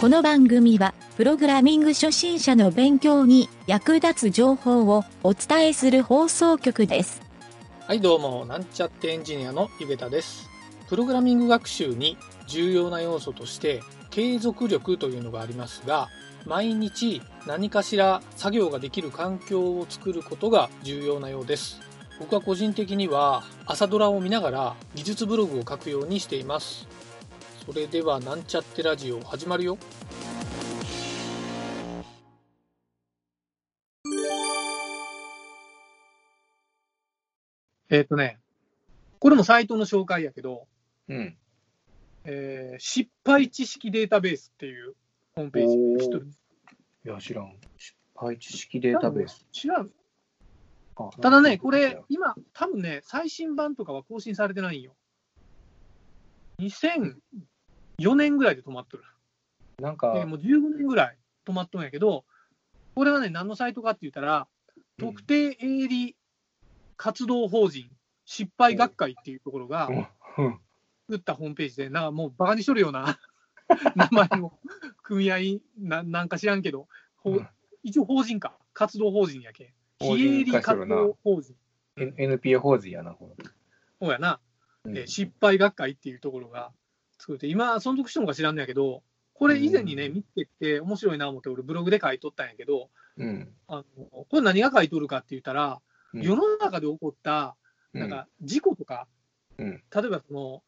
[0.00, 7.20] この番組は、プログラミング初心者の勉強に役立つ情報をお伝えする放送局です。
[7.84, 10.48] はい、どうも、なんちゃってエンジニアのゆげたです。
[10.88, 12.16] プログラミング学習に
[12.46, 16.06] 重要な要素として、継続力というのがありますが、
[16.46, 21.80] 毎日何かしら作業ができる環境を作ることが重要なようです。
[22.20, 26.87] 僕は個人的には朝ドラを見ながら技術ブログを書くようにしています。
[27.70, 29.76] それでは、なんちゃってラジオ始まるよ。
[37.90, 38.38] えっ、とね、
[39.18, 40.66] これもサイトの紹介やけど、
[41.08, 41.36] うん。
[42.24, 44.94] えー失敗知識データベースっていう
[45.34, 45.76] ホームページ
[47.04, 47.52] いや、知らん。
[47.76, 49.44] 失敗知識データベース。
[49.52, 49.90] 知らん。
[50.96, 54.96] あただね、これ、、今、多分ね、最新版とかは更新されてないんよ。
[58.00, 59.04] 2004年ぐらいで止まっとる。
[59.80, 62.24] なんか、でもう15年ぐらい止まっとんやけど、
[62.94, 64.46] これはね、何のサイトかって言ったら、うん
[65.00, 66.16] 特定営利
[66.96, 67.88] 活動法人
[68.24, 69.86] 失敗学会っていうところが
[70.36, 70.60] うん
[71.08, 73.16] 作ったホームページで、なんかもうバカにしとるような
[73.94, 74.58] 名前の
[75.04, 77.48] 組合ななんか知らんけど、ほうん
[77.84, 79.72] 一応法人か、活動法人やけ。
[80.00, 81.54] 法非営利活動法人。
[81.96, 83.36] NPO 法人やな、こ
[84.00, 84.40] そうやな、
[84.84, 85.02] れ。
[85.02, 86.72] えー失敗学会っていうところが
[87.18, 89.02] 作って、今、存続してるのか知らんのやけど、
[89.34, 90.14] これ以前にね、うん。
[90.14, 93.48] 見てて面白いな思って、俺、ブログで書いとったんやけど、うん。
[93.66, 95.80] あのこれ何が書いとるかって言ったら、
[96.12, 96.22] うん。
[96.22, 97.56] 世の中で起こった、
[97.92, 99.06] なんか事故とか、
[99.58, 99.82] うん。
[99.94, 100.62] 例えばその、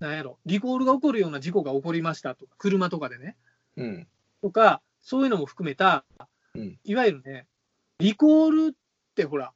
[0.00, 3.36] なんやろ、リコールが起こるような事故が起こりましたとか、車とかでね、
[3.76, 4.08] うん。
[4.42, 6.04] とか、そういうのも含めた、
[6.54, 6.78] うん。
[6.84, 7.46] いわゆるね、
[7.98, 8.74] リコールっ
[9.14, 9.52] てほら、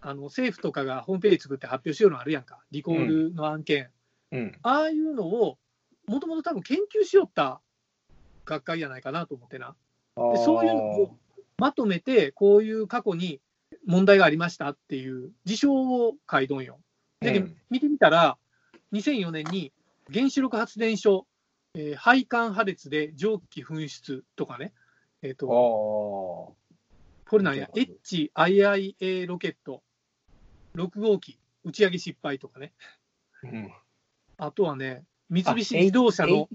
[0.00, 3.90] あの政府とかがホームページ作って発表しようのあるやんか、リコールの案件。
[4.32, 4.58] うん。
[4.62, 5.58] ああいうのを、
[6.06, 7.60] もともと多分研究しよった
[8.44, 9.74] 学会じゃないかなと思ってな。
[10.16, 11.16] でそういうのを
[11.58, 13.40] まとめて、こういう過去に
[13.86, 16.78] 問題がありましたっていう事象を書いとんよ。
[17.20, 18.38] で、うん見てみたら、
[18.92, 19.72] 2004年に
[20.12, 21.26] 原子力発電所、
[21.74, 24.72] えー配管破裂で蒸気噴出とかね、
[25.22, 26.56] えっ、あと、ーこ
[27.36, 29.82] れなんや、HIIA ロケット、
[30.74, 32.72] 6号機打ち上げ失敗とかね、
[33.42, 33.72] うん。
[34.38, 36.48] あとはね、三菱自動車の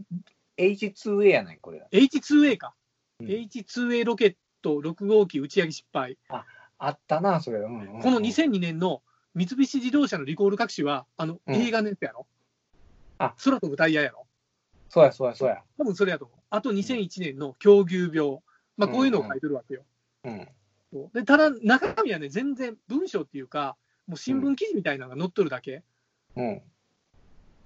[0.58, 1.86] H- H2A やない、これ。
[1.92, 2.74] H2A か、
[3.20, 6.18] うん H2A ロケット6号機打ち上げ失敗、
[6.80, 7.60] あったな、それ。
[7.60, 9.02] うんうんうんこの2002年の
[9.36, 12.26] 三菱自動車のリコール各種は、あのうん映画のやつやろ、
[13.20, 14.26] あ空飛ぶタイヤやろ、
[14.94, 15.64] そうや、そうや、そうや。
[15.78, 16.38] 多分それやと思う。
[16.52, 18.38] あと2001年の狂牛病、
[18.78, 19.84] まあ、こういうのを書いてるわけよ。
[20.24, 20.48] うん。
[20.92, 25.82] そうでただ、中身はね、全然文章っていうか、もう新聞記事みたいなのが載っとるだけ。
[26.36, 26.62] うん。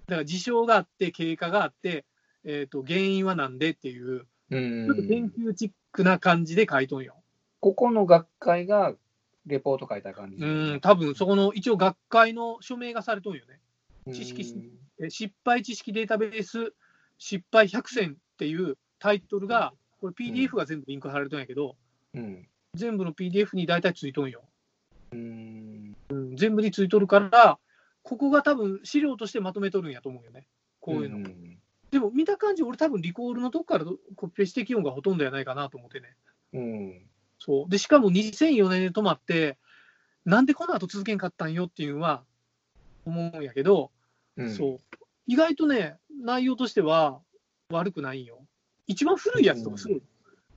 [0.07, 2.06] だから事象があって、経過があって、
[2.44, 7.16] えー、と原因はなんでっていう、うんちょっと研究チックな感じで書いとんよ。
[7.59, 8.94] ここの学会が
[9.45, 10.44] レポート書いた感じ。
[10.44, 13.59] うん、多分そこの一応学会の署名がされとんよね。
[14.07, 14.45] うん知識
[15.09, 16.74] 失敗知識データベース
[17.18, 21.75] 失敗100選っていうタイトルが、これ PDF が全部リンク貼られとんやけど、
[22.13, 22.47] うん。
[22.74, 24.44] 全部の PDF に大体ついとんよ。
[25.12, 25.95] うん。
[26.09, 27.59] うん、全部についとるから、
[28.07, 30.47] ここが多分資料としてまとめとるんやと思うよね。
[30.79, 31.18] こういうの。
[31.18, 31.59] ん
[31.91, 33.85] でも見た感じ、俺多分リコールのとこから
[34.16, 36.16] コピペしてきよんがほとんどやないかなと思ってね。
[36.53, 37.01] うん。
[37.38, 37.69] そう。
[37.69, 39.57] で、しかも2004年で止まって、
[40.23, 42.23] なんでこの後続けんかったんよっていうのは
[43.06, 43.91] 思うんやけど、
[44.38, 44.56] うん。
[44.56, 44.79] そう。
[45.25, 47.19] 意外とね、内容としては
[47.69, 48.45] 悪くないんよ。
[48.88, 50.01] 一番古いやつとかすごい。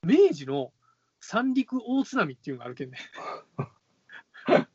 [0.04, 0.72] 明治の
[1.20, 2.98] 三陸大津波っていうのがあるけんね。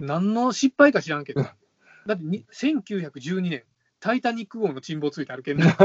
[0.00, 1.44] 何の失敗か知らんけど。
[2.08, 3.64] だってに1912年、
[4.00, 5.76] タイタニック号の沈没ってあるけんね。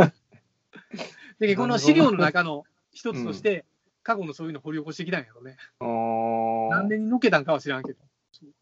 [1.37, 2.63] で、この資料の中の
[2.93, 3.65] 一つとして、
[4.03, 5.57] 過去のそういうの掘り起こしてきたんやろね。
[5.81, 7.99] 何年にのけたんかは知らんけど。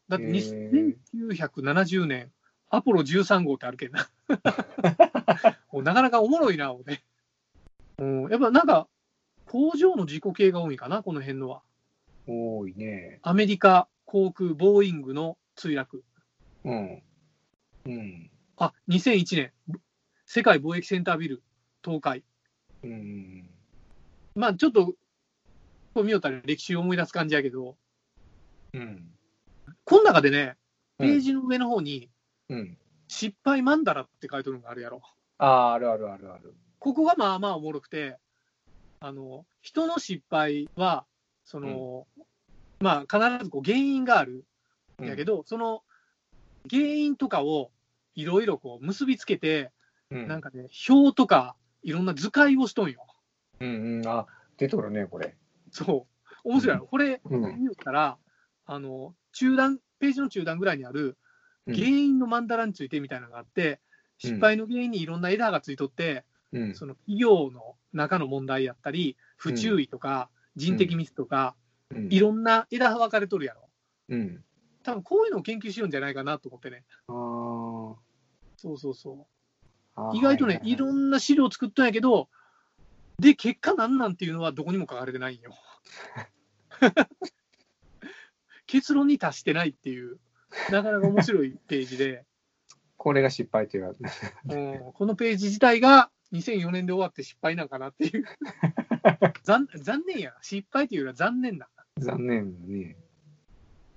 [0.08, 2.32] だってにへー1970年、
[2.72, 4.10] アポロ13号ってあるけんな。
[5.70, 7.04] おなかなかおもろいな、俺。
[8.00, 8.88] うん、やっぱなんか、
[9.46, 11.62] 工場の事故系が多いかな、この辺のは。
[12.26, 13.20] 多いね。
[13.22, 16.04] アメリカ航空、ボーイングの墜落。
[16.64, 17.04] うん。
[17.86, 18.30] うん。
[18.58, 19.52] あ、2001年、
[20.26, 21.44] 世界貿易センタービル
[21.84, 22.24] 倒壊。
[22.84, 23.50] うん。
[24.36, 24.88] まあちょっと、
[25.94, 27.76] こう見よったら歴史を思い出す感じやけど、
[28.74, 29.12] うん。
[29.84, 30.56] この中でね、
[31.00, 32.10] うんページの上の方に、
[32.50, 32.78] うん。
[33.08, 35.02] 失敗マンダラって書いてるのがあるやろ。
[35.40, 36.54] ああ、あるあるあるある。
[36.78, 38.18] ここがまあまあおもろくて、
[39.00, 41.06] あの、人の失敗は、
[41.44, 42.06] その、
[42.80, 44.46] まあ必ずこう原因がある
[45.02, 45.82] んやけど、その
[46.70, 47.72] 原因とかを
[48.16, 49.72] いろいろこう結びつけて、
[50.10, 53.06] うん、なんかね、表とかいろんな図解をしとんよ。
[53.60, 54.08] うんうん。
[54.08, 54.26] あ、
[54.58, 55.36] 出とるね、これ。
[55.72, 56.50] そう。
[56.50, 56.80] 面白い。
[56.80, 57.60] これ、うん。
[57.60, 58.18] 見よったら、
[58.66, 63.80] あの、中段、ページの中段ぐらいにある、うん原因のマンダラについてみたいなのがあって、
[64.18, 66.76] 失敗の原因にいろんなエラーがついとって、うん。
[66.76, 73.70] その企業の中の問題やったり、不注意とか、人的ミスとか、うんいろんな枝分かれとるやろ。
[74.10, 74.44] うん。
[74.84, 76.84] 多分こういうのを研究しようんじゃないかなと思ってね。
[77.08, 77.96] あー
[78.58, 79.14] そうそうそ。
[79.14, 80.16] う。
[80.16, 82.30] 意外とね、はいろんな資料を作ったんやけど、
[83.20, 85.54] で、結果なんなんていうのはどこにも書かれてないんよ。
[88.66, 90.20] 結論に達してないっていう、
[90.72, 92.26] なかなか面白いページで、
[92.98, 93.96] これが失敗という。
[94.50, 98.26] うんこのページ自体が2004年で終わって失敗なんかなっていう。
[99.44, 100.38] 残残念やな。
[100.42, 101.70] 失敗というよりは残念だ。
[101.98, 102.96] 残念だね。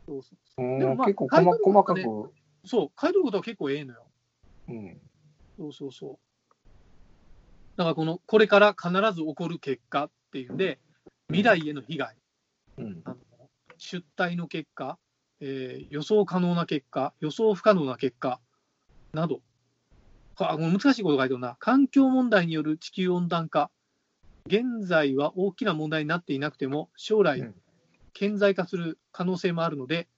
[0.06, 2.00] そうそうんでもまあ結構書いて細細かく。
[2.00, 2.32] う。
[2.64, 4.06] そう、書いてることは結構ええのよ。
[4.68, 5.00] うん。
[5.56, 6.18] そうそうそう。
[7.76, 10.78] だからこの、これから必ず起こる結果っていうんで、
[11.28, 12.16] 未来への被害、
[12.78, 13.02] うん。
[13.04, 13.16] あの
[13.78, 14.98] 出退の結果、
[15.40, 18.40] えー予想可能な結果、予想不可能な結果
[19.12, 19.40] など、
[20.36, 23.70] あ難しいこと書いてるな、環境問題による地球温暖化、
[24.46, 27.54] 現在は大きな問題になっていなくても、将来うん、
[28.12, 30.08] 顕在化する可能性もあるので、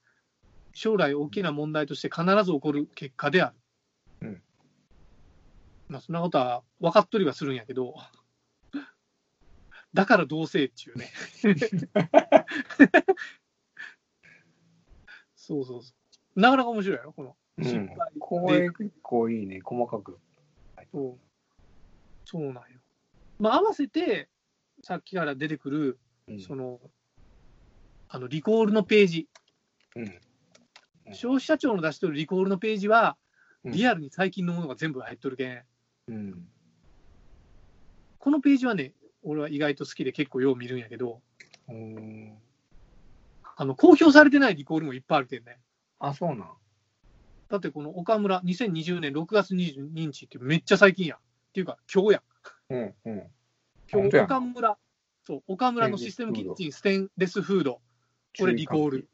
[0.77, 3.55] 将来大きな問題として必ず起こる結果であ
[4.21, 4.29] る。
[4.29, 4.43] うん
[5.89, 7.95] まあ、そんなことは分かっとりはするんやけど、
[9.95, 11.11] だからどうせっちゅうね。
[15.35, 15.95] そうそうそ
[16.37, 16.41] う。
[16.41, 17.97] なかなか面白いやろ、このうん失敗。
[18.19, 20.19] これ結構いいね、細かく。
[20.93, 21.19] そう
[22.27, 22.81] そうなんよ。
[23.39, 24.29] まあ、合わせて、
[24.83, 26.83] さっきから出てくる、うんその、
[28.09, 29.27] あの、リコールのページ、
[29.95, 30.21] うん
[31.13, 33.27] 消費者庁の出してるリコールのページは、うん
[33.73, 35.63] リアルに最近のものが全部入っとるけん、
[36.07, 36.47] うん。
[38.21, 38.93] このページはね、
[39.25, 41.21] 俺は意外と好きで結構よう見るんやけど、
[41.69, 42.33] うん
[43.57, 45.59] あの、公表されてないリコールもいっぱいあるけんね。
[45.99, 46.49] あ、そうなん。
[47.49, 51.19] だってこの岡村、2020年6月22日ってめっちゃ最近やん。
[51.19, 51.21] っ
[51.55, 52.23] ていうか、今日やん。
[52.75, 53.31] うんうん。
[53.91, 54.79] 今日、岡村、
[55.27, 57.81] そう、岡村のシステムキッチンステンレスフード、
[58.39, 59.09] これリコール。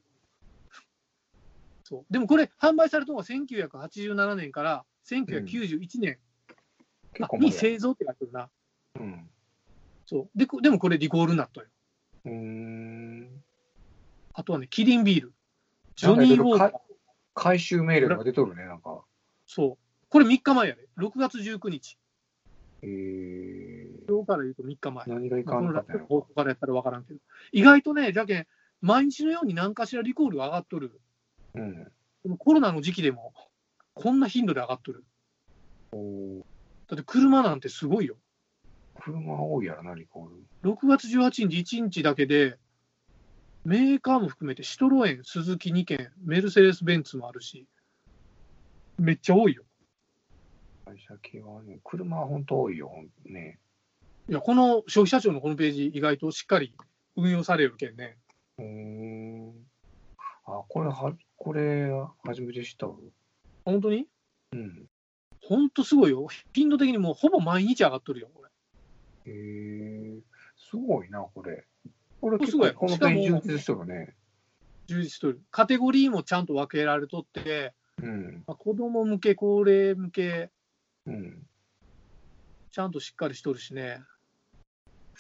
[1.93, 2.13] そう。
[2.13, 6.17] でもこれ、販売されたのが1987年から1991年
[7.13, 8.49] 結構前やに製造って書いてるな。
[8.99, 9.29] うん。
[10.07, 10.39] そう。
[10.39, 11.67] で、こでもこれリコールになったよ。
[12.25, 13.29] うーん。
[14.33, 15.33] あとはね、キリンビール。
[15.95, 16.73] ジョニー・ウォーカー。
[17.35, 19.03] 回収命令が出とるね、なんか。
[19.47, 19.79] そう。
[20.09, 20.89] これ3日前やで。
[20.97, 21.99] 6月19日。
[22.81, 25.05] えー、今日から言うと3日前。
[25.09, 27.21] 何がいかんかったんや放送からやったら分からんけど。
[27.53, 28.47] 意外とね、じゃけん、
[28.81, 30.99] 毎日のように何かしらリコールが上がっとる。
[31.55, 32.37] うん。
[32.39, 33.35] コロナの時期でも、
[33.95, 35.05] こんな頻度で上がっとる。
[36.89, 38.17] だって車なんてすごいよ。
[39.01, 40.71] 車多いやろな、リコール。
[40.71, 42.59] 6月18日、1日だけで、
[43.65, 47.67] メーカーも含めて、シトロエン、スズキ2件、メルセデス・ベンツもあるし、
[48.99, 49.65] めっちゃ多いよ。
[50.85, 52.91] 会社系はね、車は本当多いよ、
[53.25, 53.59] ね。
[54.29, 56.75] いや、この消費者庁のこのページ、意外としっかり
[57.17, 58.17] 運用されるけんね。
[58.59, 59.67] うーん。
[60.45, 61.91] あ、これは、これ、
[62.25, 62.95] 初めて知ったわ。
[63.65, 64.07] 本当に？
[64.53, 64.87] うん。
[65.41, 66.29] 本当すごいよ。
[66.55, 68.45] 頻度的にもうほぼ毎日上がっとるよ、こ
[69.25, 69.33] れ。
[69.33, 70.21] へえ
[70.57, 71.67] すごいな、これ。
[72.21, 74.15] これすごいこのペ充実しとるね。
[74.87, 75.41] 充実しとる。
[75.51, 78.45] カテゴリーもちゃんと分けられとって、うん。
[78.47, 80.51] まあ、子供向け、高齢向け、
[81.07, 81.45] うん。
[82.71, 84.01] ちゃんとしっかりしとるしね。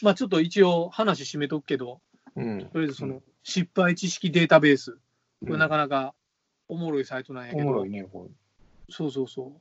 [0.03, 2.01] まあちょっと一応話締めとくけど、
[2.37, 2.61] うん。
[2.73, 4.99] とりあえずその失敗知識データベース、
[5.45, 6.15] これなかかなか
[6.73, 8.31] おもろいサイトなんやけど、おもろいね、こ
[8.89, 9.53] そうそうそう。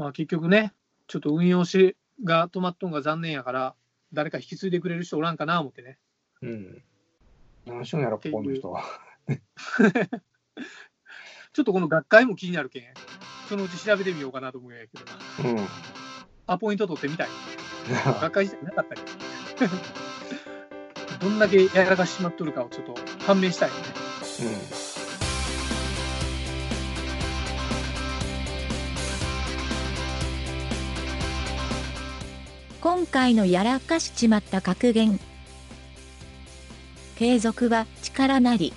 [0.00, 0.72] まあ結局ね、
[1.08, 3.74] ちょっと運用しが止まっとんが残念やから、
[4.12, 5.98] 誰か引き継いでくれる人おらんかな思ってね。
[6.42, 6.48] れ。
[6.48, 6.82] うん。
[7.66, 8.84] 何しよんやろ、ここの人は。
[11.52, 12.84] ちょっとこの学会も気になるけん、
[13.48, 15.50] そのうち調べてみようかなと思うんやけどな。
[15.58, 15.66] うん。
[16.46, 17.28] アポイント取ってみたい。
[18.22, 19.00] 学会自体なかったり。
[21.20, 22.94] どんだけやらかししまっとるかをちょっと
[23.26, 24.89] 判明したいよね。
[32.80, 35.20] 今回のやらかしちまった格言。
[37.16, 38.72] 継続は力なり。